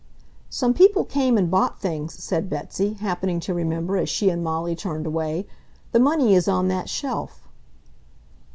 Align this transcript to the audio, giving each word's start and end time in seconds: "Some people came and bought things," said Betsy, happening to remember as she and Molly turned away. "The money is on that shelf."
"Some 0.49 0.73
people 0.73 1.03
came 1.05 1.37
and 1.37 1.51
bought 1.51 1.79
things," 1.79 2.15
said 2.15 2.49
Betsy, 2.49 2.93
happening 2.93 3.39
to 3.41 3.53
remember 3.53 3.97
as 3.97 4.09
she 4.09 4.31
and 4.31 4.43
Molly 4.43 4.75
turned 4.75 5.05
away. 5.05 5.45
"The 5.91 5.99
money 5.99 6.33
is 6.33 6.47
on 6.47 6.69
that 6.69 6.89
shelf." 6.89 7.47